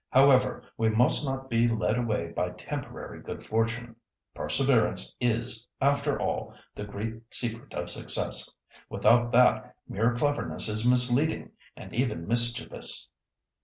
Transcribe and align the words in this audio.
However, 0.09 0.63
we 0.77 0.89
must 0.89 1.23
not 1.23 1.47
be 1.47 1.67
led 1.67 1.95
away 1.95 2.29
by 2.31 2.49
temporary 2.49 3.21
good 3.21 3.43
fortune. 3.43 3.95
Perseverance 4.33 5.15
is, 5.21 5.67
after 5.79 6.19
all, 6.19 6.55
the 6.73 6.85
great 6.85 7.31
secret 7.31 7.75
of 7.75 7.87
success. 7.87 8.49
Without 8.89 9.31
that 9.33 9.75
mere 9.87 10.15
cleverness 10.15 10.67
is 10.69 10.89
misleading, 10.89 11.51
and 11.77 11.93
even 11.93 12.27
mischievous." 12.27 13.11